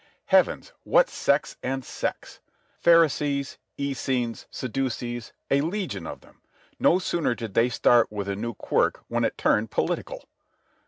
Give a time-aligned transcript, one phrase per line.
[0.25, 2.39] Heavens, what sects and sects!
[2.79, 6.41] Pharisees, Essenes, Sadducees—a legion of them!
[6.79, 10.27] No sooner did they start with a new quirk when it turned political.